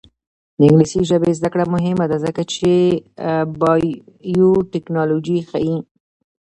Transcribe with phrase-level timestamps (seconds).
[0.57, 2.69] د انګلیسي ژبې زده کړه مهمه ده ځکه چې
[3.61, 5.77] بایوټیکنالوژي ښيي.